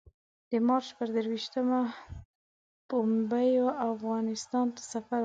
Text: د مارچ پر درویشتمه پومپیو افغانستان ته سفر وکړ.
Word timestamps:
د 0.51 0.53
مارچ 0.67 0.87
پر 0.97 1.07
درویشتمه 1.15 1.79
پومپیو 2.89 3.67
افغانستان 3.91 4.65
ته 4.75 4.81
سفر 4.93 5.17
وکړ. 5.17 5.19